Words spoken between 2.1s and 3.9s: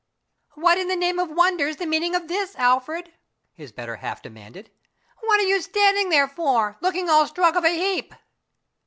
of this, Alfred?" his